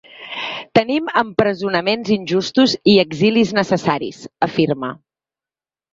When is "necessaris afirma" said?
3.61-4.95